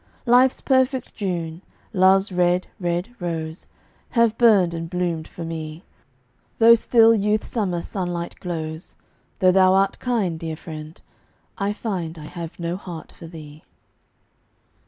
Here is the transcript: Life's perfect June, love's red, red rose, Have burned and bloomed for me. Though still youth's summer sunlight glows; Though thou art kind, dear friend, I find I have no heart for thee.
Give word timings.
Life's 0.25 0.61
perfect 0.61 1.13
June, 1.13 1.61
love's 1.93 2.31
red, 2.31 2.65
red 2.79 3.09
rose, 3.19 3.67
Have 4.17 4.35
burned 4.35 4.73
and 4.73 4.89
bloomed 4.89 5.27
for 5.27 5.43
me. 5.45 5.83
Though 6.57 6.73
still 6.73 7.13
youth's 7.13 7.49
summer 7.49 7.83
sunlight 7.83 8.33
glows; 8.39 8.95
Though 9.41 9.51
thou 9.51 9.73
art 9.75 9.99
kind, 9.99 10.39
dear 10.39 10.55
friend, 10.55 10.99
I 11.59 11.71
find 11.73 12.17
I 12.17 12.25
have 12.25 12.59
no 12.59 12.77
heart 12.77 13.11
for 13.11 13.27
thee. 13.27 13.61